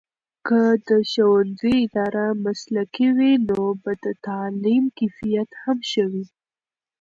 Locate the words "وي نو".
3.17-3.59